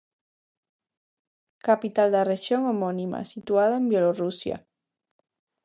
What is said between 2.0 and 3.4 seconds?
da rexión homónima,